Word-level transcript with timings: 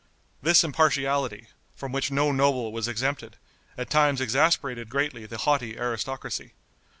This 0.41 0.63
impartiality, 0.63 1.45
from 1.75 1.91
which 1.91 2.09
no 2.09 2.31
noble 2.31 2.71
was 2.73 2.87
exempted, 2.87 3.37
at 3.77 3.91
times 3.91 4.19
exasperated 4.19 4.89
greatly 4.89 5.27
the 5.27 5.37
haughty 5.37 5.77
aristocracy. 5.77 6.53